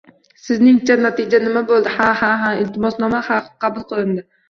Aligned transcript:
Sizningcha, 0.45 0.95
natija 1.07 1.41
nima 1.45 1.63
bo'ldi? 1.73 1.93
Ha, 2.01 2.09
ha, 2.25 2.33
ha- 2.47 2.53
iltimosnoma 2.65 3.25
qabul 3.37 3.91
qilindi! 3.95 4.31